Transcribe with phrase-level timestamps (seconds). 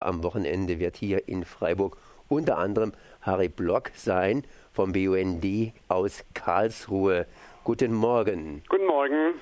[0.00, 1.96] Am Wochenende wird hier in Freiburg
[2.28, 7.26] unter anderem Harry Block sein vom BUND aus Karlsruhe.
[7.64, 8.62] Guten Morgen.
[8.68, 9.34] Guten Morgen.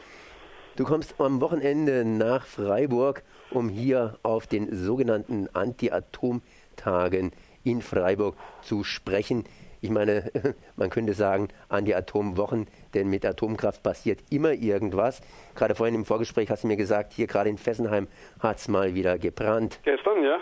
[0.77, 7.33] Du kommst am Wochenende nach Freiburg, um hier auf den sogenannten Anti-Atom-Tagen
[7.63, 9.45] in Freiburg zu sprechen.
[9.87, 10.25] Ich meine,
[10.77, 15.21] man könnte sagen, Anti-Atom-Wochen, denn mit Atomkraft passiert immer irgendwas.
[15.55, 18.09] Gerade vorhin im Vorgespräch hast du mir gesagt, hier gerade in Fessenheim
[18.43, 19.79] hat es mal wieder gebrannt.
[19.85, 20.39] Gestern, ja.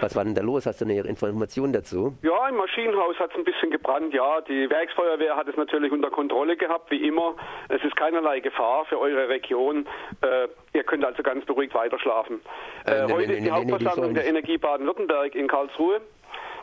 [0.00, 0.66] Was war denn da los?
[0.66, 2.18] Hast du eine Information dazu?
[2.22, 4.42] Ja, im Maschinenhaus hat es ein bisschen gebrannt, ja.
[4.42, 7.34] Die Werksfeuerwehr hat es natürlich unter Kontrolle gehabt, wie immer.
[7.70, 9.86] Es ist keinerlei Gefahr für eure Region.
[10.20, 12.42] Äh, ihr könnt also ganz beruhigt weiterschlafen.
[12.84, 16.02] Äh, äh, ne, heute ne, ist die ne, Hauptversammlung der Energie Baden-Württemberg in Karlsruhe.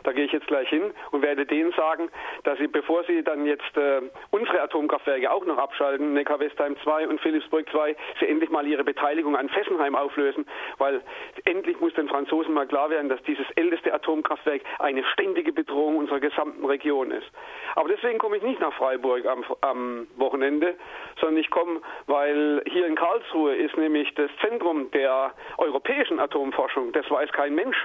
[0.04, 2.10] Da gehe ich jetzt gleich hin und werde denen sagen,
[2.44, 7.20] dass sie, bevor sie dann jetzt äh, unsere Atomkraftwerke auch noch abschalten, Neckar-Westheim 2 und
[7.20, 10.46] Philipsburg 2, sie endlich mal ihre Beteiligung an Fessenheim auflösen,
[10.78, 11.02] weil
[11.46, 16.20] endlich muss den Franzosen mal klar werden, dass dieses älteste Atomkraftwerk eine ständige Bedrohung unserer
[16.20, 17.26] gesamten Region ist.
[17.74, 20.74] Aber deswegen komme ich nicht nach Freiburg am, am Wochenende,
[21.18, 26.92] sondern ich komme, weil hier in Karlsruhe ist nämlich das Zentrum der europäischen Atomforschung.
[26.92, 27.76] Das weiß kein Mensch.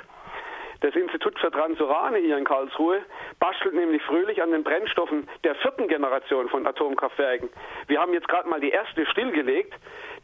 [0.82, 3.02] Das Institut für Transurane hier in Karlsruhe
[3.40, 7.50] bastelt nämlich fröhlich an den Brennstoffen der vierten Generation von Atomkraftwerken.
[7.88, 9.74] Wir haben jetzt gerade mal die erste stillgelegt.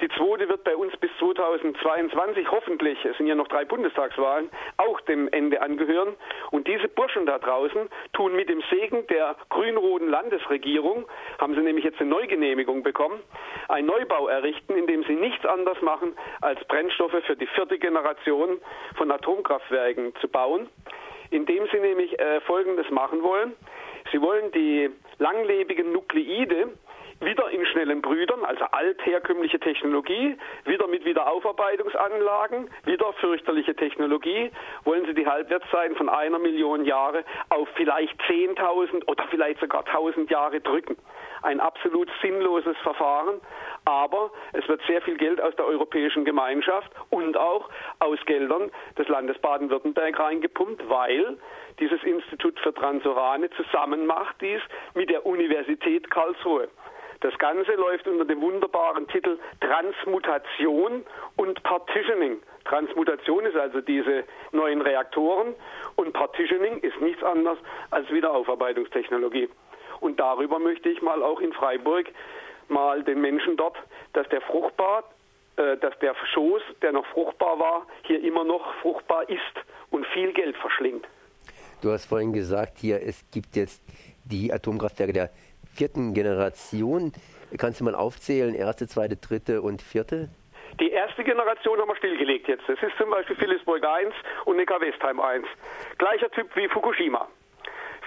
[0.01, 4.99] Die zweite wird bei uns bis 2022 hoffentlich, es sind ja noch drei Bundestagswahlen, auch
[5.01, 6.15] dem Ende angehören.
[6.51, 11.05] Und diese Burschen da draußen tun mit dem Segen der grün-roten Landesregierung,
[11.39, 13.21] haben sie nämlich jetzt eine Neugenehmigung bekommen,
[13.67, 18.59] einen Neubau errichten, in dem sie nichts anderes machen, als Brennstoffe für die vierte Generation
[18.97, 20.44] von Atomkraftwerken zu bauen,
[21.31, 23.53] indem sie nämlich äh, Folgendes machen wollen.
[24.11, 26.69] Sie wollen die langlebigen Nukleide
[27.21, 34.51] wieder in schnellen Brüdern, also altherkömmliche Technologie, wieder mit Wiederaufarbeitungsanlagen, wieder fürchterliche Technologie,
[34.83, 40.29] wollen Sie die Halbwertszeiten von einer Million Jahre auf vielleicht 10.000 oder vielleicht sogar 1.000
[40.29, 40.97] Jahre drücken.
[41.45, 43.39] Ein absolut sinnloses Verfahren,
[43.85, 47.69] aber es wird sehr viel Geld aus der Europäischen Gemeinschaft und auch
[47.99, 51.37] aus Geldern des Landes Baden-Württemberg reingepumpt, weil
[51.79, 54.11] dieses Institut für Transurane zusammen
[54.41, 54.59] dies
[54.95, 56.67] mit der Universität Karlsruhe.
[57.21, 62.41] Das Ganze läuft unter dem wunderbaren Titel Transmutation und Partitioning.
[62.65, 65.53] Transmutation ist also diese neuen Reaktoren
[65.95, 67.59] und Partitioning ist nichts anderes
[67.91, 69.47] als Wiederaufarbeitungstechnologie.
[69.99, 72.07] Und darüber möchte ich mal auch in Freiburg
[72.67, 73.77] mal den Menschen dort,
[74.13, 75.03] dass der fruchtbar,
[75.57, 79.39] äh, dass der Schoß, der noch fruchtbar war, hier immer noch fruchtbar ist
[79.91, 81.05] und viel Geld verschlingt.
[81.81, 83.83] Du hast vorhin gesagt, hier es gibt jetzt
[84.23, 85.29] die Atomkraftwerke der
[85.75, 87.11] vierten Generation.
[87.57, 90.29] Kannst du mal aufzählen, erste, zweite, dritte und vierte?
[90.79, 92.63] Die erste Generation haben wir stillgelegt jetzt.
[92.67, 94.13] Das ist zum Beispiel Philipsburg 1
[94.45, 95.45] und Neckar-Westheim 1.
[95.97, 97.27] Gleicher Typ wie Fukushima.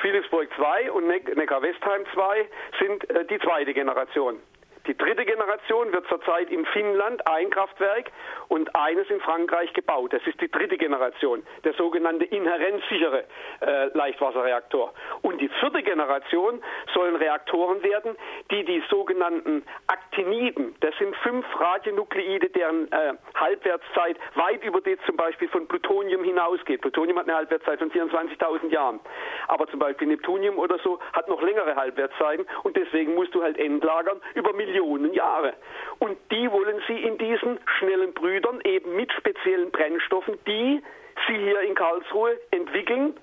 [0.01, 2.49] Philipsburg 2 und Neckar-Westheim 2
[2.81, 4.41] sind äh, die zweite Generation.
[4.89, 8.11] Die dritte Generation wird zurzeit in Finnland ein Kraftwerk
[8.49, 10.15] und eines in Frankreich gebaut.
[10.15, 13.25] Das ist die dritte Generation, der sogenannte inhärenzsichere
[13.61, 14.95] äh, Leichtwasserreaktor.
[15.21, 16.63] Und die vierte Generation
[16.95, 18.17] sollen Reaktoren werden,
[18.51, 25.19] die die sogenannten Actiniden, das sind fünf Radionukleide, deren äh, Halbwertszeit weit über die zum
[25.19, 26.81] Beispiel von Plutonium hinausgeht.
[26.81, 29.01] Plutonium hat eine Halbwertszeit von 24.000 Jahren.
[29.49, 33.59] Aber zum Beispiel Neptunium oder so hat noch längere Halbwertszeiten und deswegen musst du halt
[33.59, 35.55] entlagern über Millionen Millionen Jahre.
[35.99, 40.83] Und die wollen sie in diesen schnellen Brüdern eben mit speziellen Brennstoffen, die
[41.27, 43.15] sie hier in Karlsruhe entwickeln,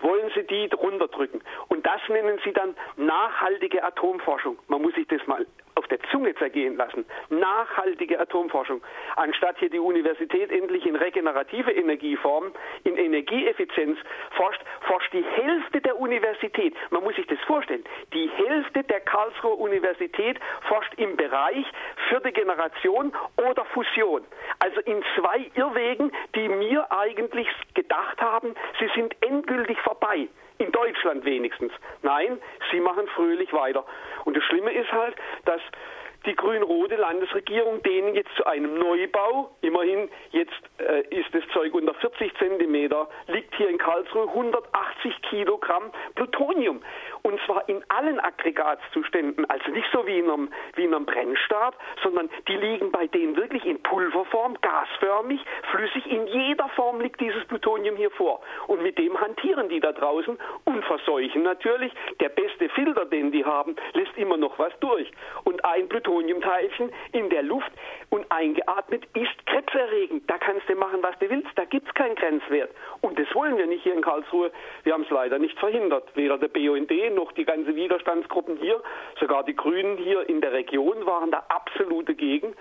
[0.00, 1.42] wollen sie die runterdrücken.
[1.68, 4.58] Und das nennen sie dann nachhaltige Atomforschung.
[4.68, 7.04] Man muss sich das mal auf der Zunge zergehen lassen.
[7.30, 8.82] Nachhaltige Atomforschung.
[9.16, 12.52] Anstatt hier die Universität endlich in regenerative Energieformen,
[12.84, 13.98] in Energieeffizienz
[14.36, 16.74] forscht, forscht die Hälfte der Universität.
[16.90, 17.84] Man muss sich das vorstellen.
[18.12, 20.38] Die Hälfte der Karlsruher Universität
[20.68, 21.64] forscht im Bereich
[22.08, 24.22] vierte Generation oder Fusion.
[24.58, 30.28] Also in zwei Irrwegen, die mir eigentlich gedacht haben, sie sind endgültig vorbei.
[30.58, 31.72] In Deutschland wenigstens.
[32.02, 32.38] Nein,
[32.70, 33.84] sie machen fröhlich weiter.
[34.24, 36.01] Und das Schlimme ist halt, dass us.
[36.26, 41.94] Die grün-rote Landesregierung denen jetzt zu einem Neubau, immerhin jetzt äh, ist das Zeug unter
[41.94, 46.80] 40 Zentimeter, liegt hier in Karlsruhe 180 Kilogramm Plutonium.
[47.22, 51.76] Und zwar in allen Aggregatzuständen, also nicht so wie in einem, wie in einem Brennstab,
[52.02, 55.40] sondern die liegen bei denen wirklich in Pulverform, gasförmig,
[55.70, 56.06] flüssig.
[56.06, 58.40] In jeder Form liegt dieses Plutonium hier vor.
[58.66, 61.92] Und mit dem hantieren die da draußen und verseuchen natürlich.
[62.20, 65.10] Der beste Filter, den die haben, lässt immer noch was durch.
[65.44, 67.70] Und ein Plutonium Plutoniumteilchen in der Luft
[68.10, 70.28] und eingeatmet ist krebserregend.
[70.28, 71.48] Da kannst du machen, was du willst.
[71.56, 72.70] Da gibt es keinen Grenzwert.
[73.00, 74.52] Und das wollen wir nicht hier in Karlsruhe.
[74.84, 76.14] Wir haben es leider nicht verhindert.
[76.14, 78.82] Weder der BUND noch die ganze Widerstandsgruppen hier,
[79.18, 82.54] sogar die Grünen hier in der Region waren da absolut dagegen.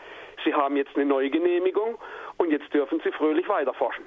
[0.46, 1.98] Sie haben jetzt eine neue Genehmigung
[2.38, 4.06] und jetzt dürfen sie fröhlich weiterforschen.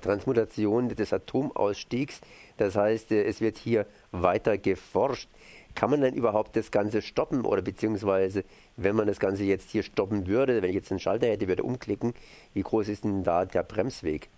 [0.00, 2.20] Transmutation des Atomausstiegs,
[2.56, 5.28] das heißt, äh, es wird hier weiter geforscht.
[5.74, 8.44] Kann man denn überhaupt das Ganze stoppen oder beziehungsweise,
[8.76, 11.62] wenn man das Ganze jetzt hier stoppen würde, wenn ich jetzt einen Schalter hätte, würde
[11.62, 12.14] umklicken,
[12.54, 14.28] wie groß ist denn da der Bremsweg?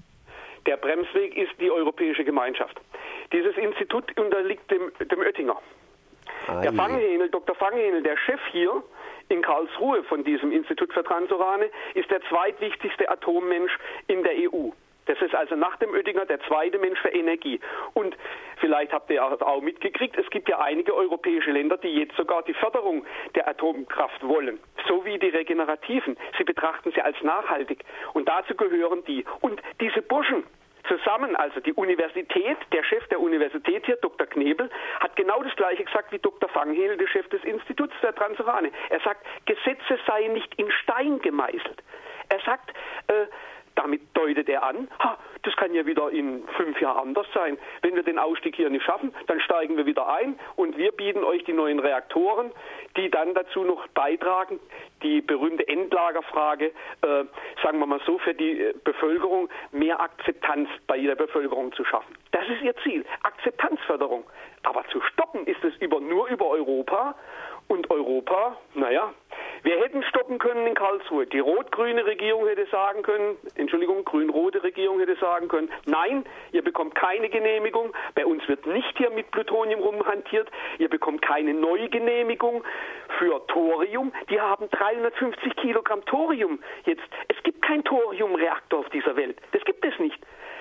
[0.67, 2.81] Der Bremsweg ist die Europäische Gemeinschaft.
[3.33, 5.61] Dieses Institut unterliegt dem, dem Oettinger.
[6.47, 7.55] Ah, der Fanghähnel, Dr.
[7.55, 8.83] Fanghähnel, der Chef hier
[9.29, 14.71] in Karlsruhe von diesem Institut für Transurane, ist der zweitwichtigste Atommensch in der EU.
[15.07, 17.61] Das ist also nach dem Oettinger der zweite Mensch für Energie.
[17.93, 18.17] Und
[18.59, 22.55] vielleicht habt ihr auch mitgekriegt, es gibt ja einige europäische Länder, die jetzt sogar die
[22.55, 23.05] Förderung
[23.35, 24.59] der Atomkraft wollen,
[24.89, 26.17] so wie die Regenerativen.
[26.39, 27.85] Sie betrachten sie als nachhaltig.
[28.13, 29.25] Und dazu gehören die.
[29.41, 30.45] Und diese Burschen,
[30.89, 34.27] zusammen, also die Universität, der Chef der Universität hier, Dr.
[34.27, 36.49] Knebel, hat genau das Gleiche gesagt wie Dr.
[36.49, 38.71] Fanghel, der Chef des Instituts der Transurane.
[38.91, 41.83] Er sagt, Gesetze seien nicht in Stein gemeißelt.
[42.29, 42.74] Er sagt,
[44.45, 47.59] damit deutet er an, ha, das kann ja wieder in fünf Jahren anders sein.
[47.83, 51.25] Wenn wir den Ausstieg hier nicht schaffen, dann steigen wir wieder ein und wir bieten
[51.25, 52.51] euch die neuen Reaktoren,
[52.97, 54.59] die dann dazu noch beitragen,
[55.03, 57.25] die berühmte Endlagerfrage, äh,
[57.63, 62.15] sagen wir mal so, für die äh, Bevölkerung mehr Akzeptanz bei jeder Bevölkerung zu schaffen.
[62.31, 64.25] Das ist ihr Ziel, Akzeptanzförderung.
[64.63, 67.15] Aber zu stoppen ist es über, nur über Europa
[67.69, 69.13] und Europa, naja,
[69.65, 71.27] wir hätten stoppen können in Karlsruhe.
[71.27, 76.95] Die rot-grüne Regierung hätte sagen können, Entschuldigung, grün-rote Regierung hätte sagen können, nein, ihr bekommt
[76.95, 82.63] keine Genehmigung, bei uns wird nicht hier mit Plutonium rumhantiert, ihr bekommt keine neue Genehmigung
[83.19, 84.13] für Thorium.
[84.29, 87.03] Die haben 350 Kilogramm Thorium jetzt.
[87.29, 89.39] Es gibt keinen Thoriumreaktor auf dieser Welt.
[89.53, 90.21] Das gibt es nicht.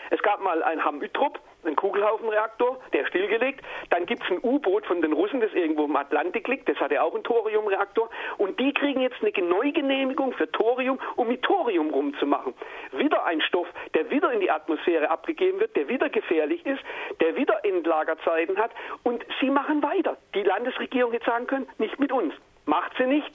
[0.09, 3.61] Es gab mal ein Hamm-Ütrop, einen Kugelhaufenreaktor, der ist stillgelegt.
[3.89, 7.01] Dann gibt es ein U-Boot von den Russen, das irgendwo im Atlantik liegt, das hatte
[7.01, 8.09] auch einen Thoriumreaktor.
[8.37, 12.53] Und die kriegen jetzt eine Neugenehmigung für Thorium, um mit Thorium rumzumachen.
[12.91, 16.81] Wieder ein Stoff, der wieder in die Atmosphäre abgegeben wird, der wieder gefährlich ist,
[17.21, 18.71] der wieder Endlagerzeiten hat.
[19.03, 20.17] Und sie machen weiter.
[20.35, 22.33] Die Landesregierung hätte sagen können, nicht mit uns.
[22.65, 23.29] Macht sie nicht.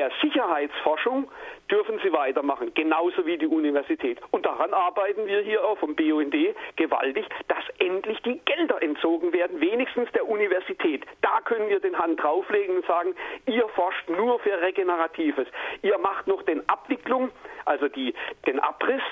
[0.00, 1.30] Der Sicherheitsforschung
[1.70, 4.18] dürfen sie weitermachen, genauso wie die Universität.
[4.30, 6.34] Und daran arbeiten wir hier auch vom BUND
[6.76, 11.04] gewaltig, dass endlich die Gelder entzogen werden, wenigstens der Universität.
[11.20, 13.14] Da können wir den Hand drauflegen und sagen,
[13.44, 15.46] ihr forscht nur für Regeneratives.
[15.82, 17.30] Ihr macht noch den Abwicklung,
[17.66, 18.14] also die,
[18.46, 19.02] den Abriss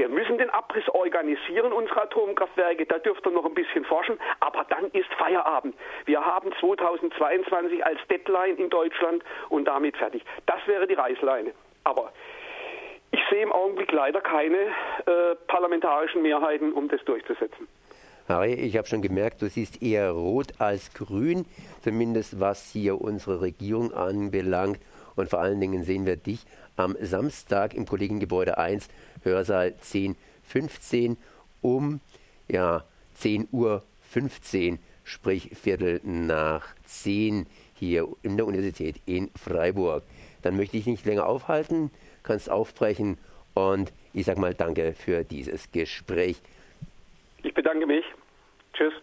[0.00, 2.86] wir müssen den Abriss organisieren, unsere Atomkraftwerke.
[2.86, 4.18] Da dürft ihr noch ein bisschen forschen.
[4.40, 5.74] Aber dann ist Feierabend.
[6.06, 10.24] Wir haben 2022 als Deadline in Deutschland und damit fertig.
[10.46, 11.52] Das wäre die Reißleine.
[11.84, 12.14] Aber
[13.10, 17.68] ich sehe im Augenblick leider keine äh, parlamentarischen Mehrheiten, um das durchzusetzen.
[18.26, 21.44] Harry, ich habe schon gemerkt, du siehst eher rot als grün,
[21.82, 24.80] zumindest was hier unsere Regierung anbelangt.
[25.14, 26.46] Und vor allen Dingen sehen wir dich
[26.80, 28.88] am Samstag im Kollegengebäude 1
[29.22, 31.16] Hörsaal 10.15
[31.60, 32.00] um
[32.48, 32.84] ja,
[33.18, 40.04] 10.15 Uhr, sprich Viertel nach 10 hier in der Universität in Freiburg.
[40.42, 41.90] Dann möchte ich nicht länger aufhalten,
[42.22, 43.18] kannst aufbrechen
[43.54, 46.40] und ich sage mal danke für dieses Gespräch.
[47.42, 48.04] Ich bedanke mich.
[48.72, 48.94] Tschüss.